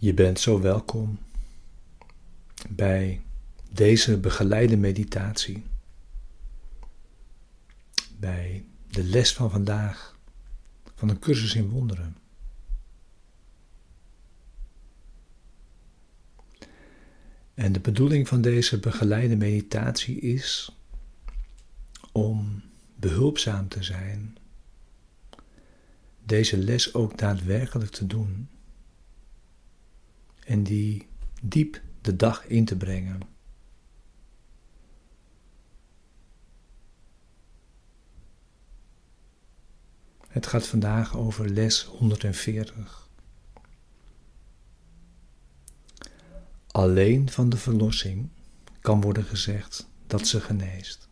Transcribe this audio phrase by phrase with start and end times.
[0.00, 1.18] Je bent zo welkom
[2.68, 3.22] bij
[3.72, 5.64] deze begeleide meditatie,
[8.18, 10.18] bij de les van vandaag
[10.94, 12.16] van een cursus in wonderen.
[17.54, 20.76] En de bedoeling van deze begeleide meditatie is
[22.12, 22.62] om
[22.96, 24.36] behulpzaam te zijn,
[26.24, 28.48] deze les ook daadwerkelijk te doen
[30.48, 31.06] en die
[31.42, 33.20] diep de dag in te brengen.
[40.28, 43.08] Het gaat vandaag over les 140.
[46.66, 48.28] Alleen van de verlossing
[48.80, 51.08] kan worden gezegd dat ze geneest.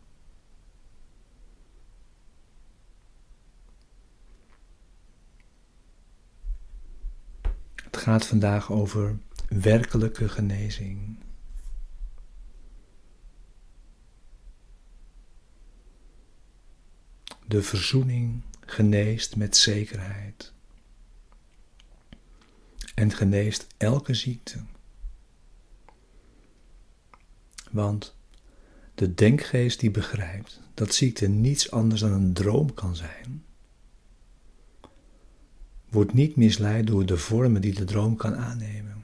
[7.74, 11.18] Het gaat vandaag over werkelijke genezing.
[17.46, 20.52] De verzoening geneest met zekerheid
[22.94, 24.58] en geneest elke ziekte.
[27.70, 28.16] Want
[28.94, 33.44] de denkgeest die begrijpt dat ziekte niets anders dan een droom kan zijn,
[35.88, 38.95] wordt niet misleid door de vormen die de droom kan aannemen.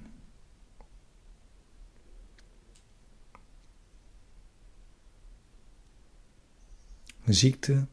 [7.34, 7.86] Ziekte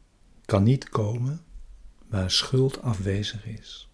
[0.44, 1.44] kan niet komen
[2.08, 3.90] waar schuld afwezig is.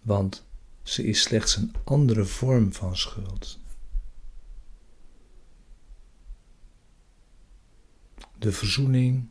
[0.00, 0.46] Want
[0.82, 3.58] ze is slechts een andere vorm van schuld.
[8.38, 9.28] De verzoening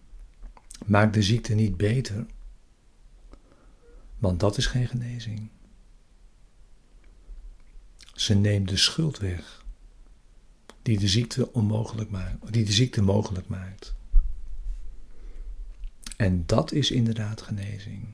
[0.86, 2.26] maakt de ziekte niet beter,
[4.18, 5.50] want dat is geen genezing.
[8.14, 9.61] Ze neemt de schuld weg
[10.82, 13.96] die de ziekte onmogelijk maakt, die de ziekte mogelijk maakt.
[16.18, 18.14] En dat is inderdaad genezing.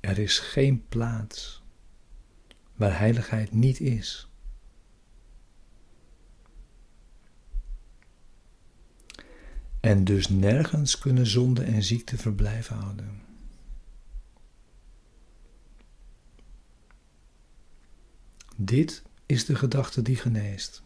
[0.00, 1.62] Er is geen plaats
[2.74, 4.28] waar heiligheid niet is.
[9.86, 13.22] En dus nergens kunnen zonde en ziekte verblijven houden.
[18.56, 20.82] Dit is de gedachte die geneest.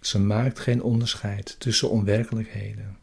[0.00, 2.98] Ze maakt geen onderscheid tussen onwerkelijkheden.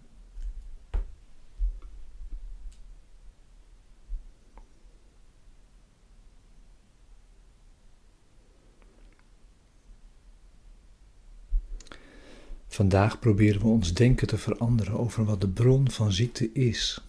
[12.82, 17.02] Vandaag proberen we ons denken te veranderen over wat de bron van ziekte is.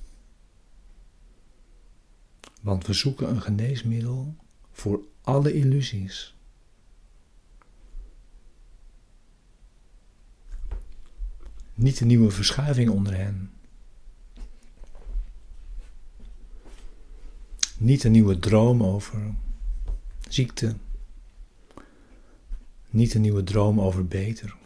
[2.61, 4.35] Want we zoeken een geneesmiddel
[4.73, 6.37] voor alle illusies.
[11.75, 13.51] Niet een nieuwe verschuiving onder hen.
[17.79, 19.35] Niet een nieuwe droom over
[20.29, 20.75] ziekte.
[22.91, 24.61] Niet een nieuwe droom over beter.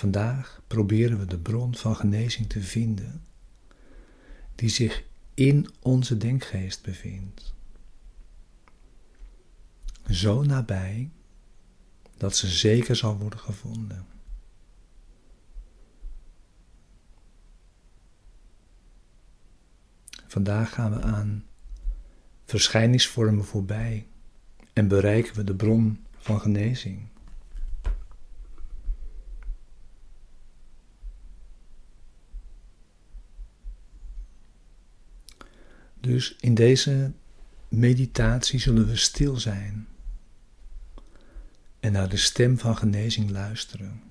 [0.00, 3.24] Vandaag proberen we de bron van genezing te vinden
[4.54, 7.54] die zich in onze denkgeest bevindt.
[10.10, 11.10] Zo nabij
[12.16, 14.06] dat ze zeker zal worden gevonden.
[20.26, 21.44] Vandaag gaan we aan
[22.44, 24.06] verschijningsvormen voorbij
[24.72, 27.09] en bereiken we de bron van genezing.
[36.00, 37.12] Dus in deze
[37.68, 39.88] meditatie zullen we stil zijn
[41.80, 44.02] en naar de stem van genezing luisteren.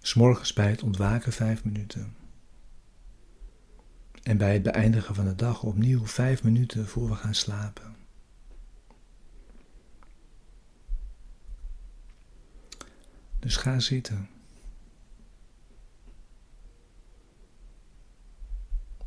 [0.00, 2.16] S'morgens bij het ontwaken vijf minuten.
[4.22, 8.05] En bij het beëindigen van de dag opnieuw vijf minuten voor we gaan slapen.
[13.46, 14.28] Dus ga zitten.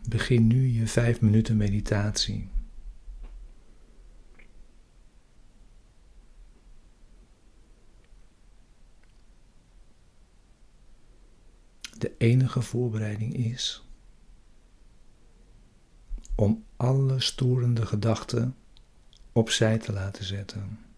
[0.10, 2.50] Begin nu je vijf minuten meditatie.
[11.98, 13.88] de enige voorbereiding is
[16.36, 18.56] om alle storende gedachten
[19.32, 20.89] opzij te laten zetten.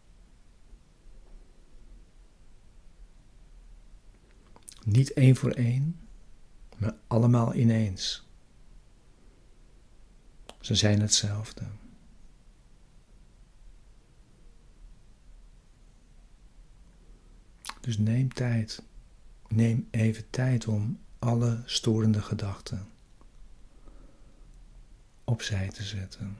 [4.86, 6.00] Niet één voor één,
[6.78, 8.28] maar allemaal ineens.
[10.60, 11.64] Ze zijn hetzelfde.
[17.82, 18.84] Dus neem tijd.
[19.48, 22.88] Neem even tijd om alle storende gedachten
[25.24, 26.38] opzij te zetten.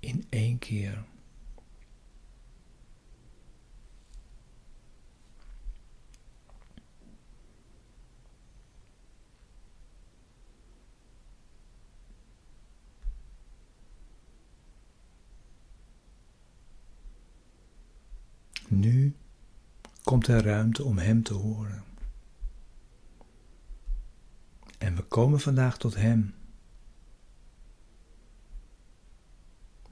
[0.00, 1.04] In één keer.
[18.68, 19.14] Nu
[20.06, 21.84] komt er ruimte om Hem te horen.
[24.78, 26.34] En we komen vandaag tot Hem.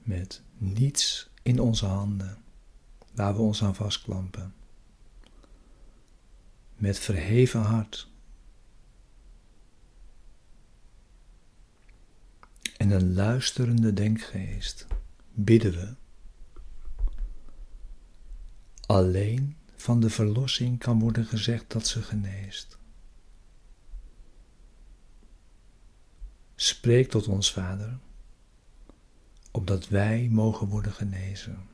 [0.03, 2.37] Met niets in onze handen
[3.13, 4.53] waar we ons aan vastklampen.
[6.75, 8.09] Met verheven hart.
[12.77, 14.87] En een luisterende denkgeest
[15.33, 15.93] bidden we
[18.85, 22.77] Alleen van de verlossing kan worden gezegd dat ze geneest.
[26.55, 27.97] Spreek tot ons, Vader,
[29.51, 31.67] opdat wij mogen worden genezen.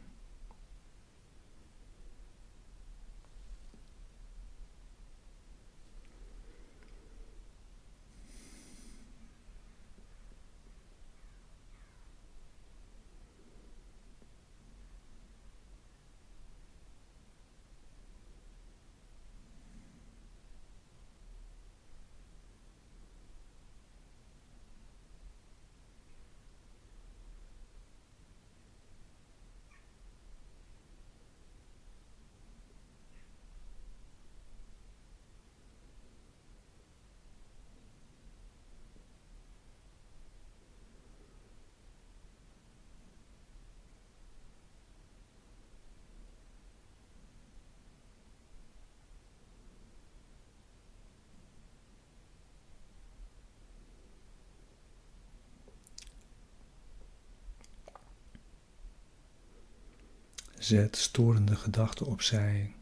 [60.72, 62.76] Zet storende gedachten opzij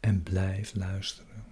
[0.00, 1.43] en blijf luisteren.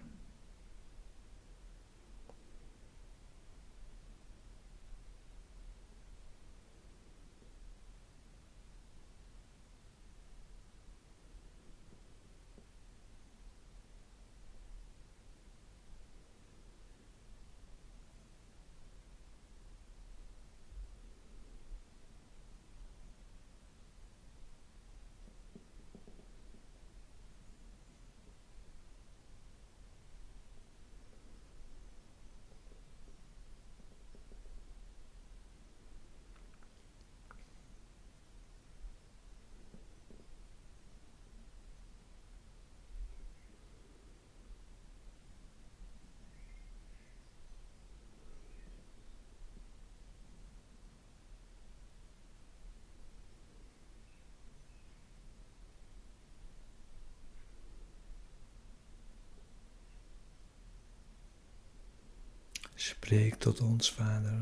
[62.83, 64.41] Spreek tot ons, Vader.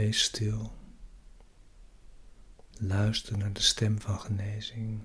[0.00, 0.72] Wees stil.
[2.78, 5.00] Luister naar de stem van genezing.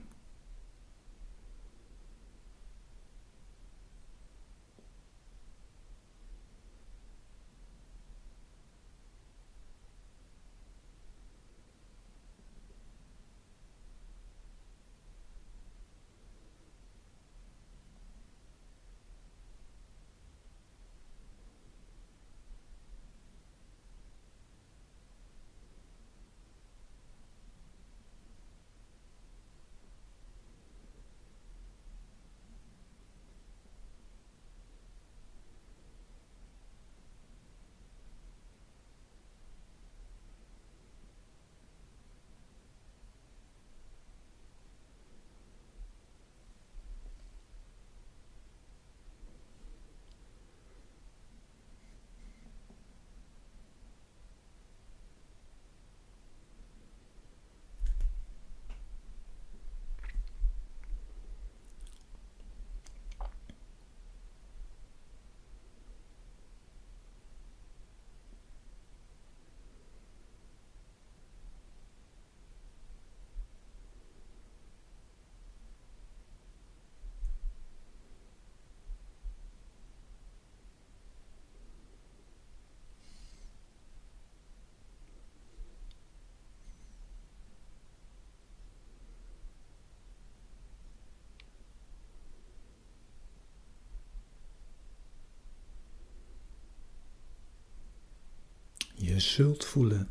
[99.15, 100.09] Je zult voelen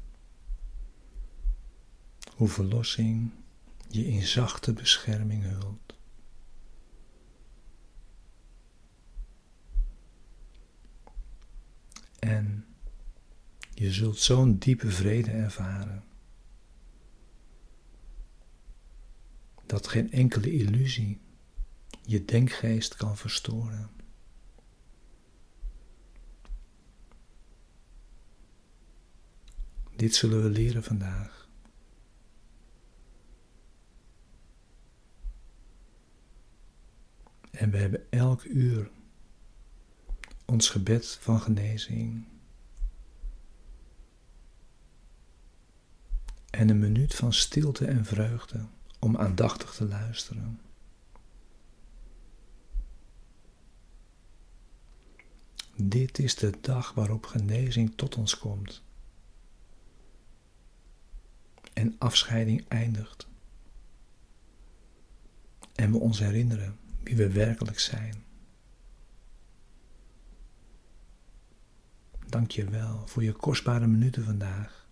[2.37, 3.31] hoe verlossing
[3.89, 5.97] je in zachte bescherming hult.
[12.19, 12.67] En
[13.75, 16.05] je zult zo'n diepe vrede ervaren
[19.67, 21.21] dat geen enkele illusie
[22.03, 23.91] je denkgeest kan verstoren.
[30.05, 31.49] Dit zullen we leren vandaag.
[37.51, 38.91] En we hebben elk uur
[40.45, 42.25] ons gebed van genezing.
[46.51, 48.67] En een minuut van stilte en vreugde
[48.99, 50.61] om aandachtig te luisteren.
[55.77, 58.83] Dit is de dag waarop genezing tot ons komt
[61.85, 63.29] en afscheiding eindigt.
[65.75, 68.25] En we ons herinneren wie we werkelijk zijn.
[72.27, 74.84] Dank je wel voor je kostbare minuten vandaag.